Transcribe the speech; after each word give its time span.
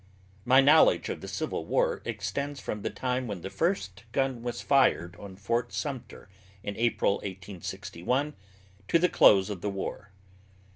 My 0.45 0.61
knowledge 0.61 1.09
of 1.09 1.21
the 1.21 1.27
Civil 1.27 1.63
War, 1.63 2.01
extends 2.05 2.59
from 2.59 2.81
the 2.81 2.89
time 2.89 3.27
when 3.27 3.41
the 3.41 3.51
first 3.51 4.03
gun 4.13 4.41
was 4.41 4.59
fired 4.59 5.15
on 5.17 5.35
Fort 5.35 5.71
Sumter 5.71 6.27
in 6.63 6.75
April, 6.75 7.17
1861, 7.17 8.33
to 8.87 8.97
the 8.97 9.07
close 9.09 9.51
of 9.51 9.61
the 9.61 9.69
War. 9.69 10.11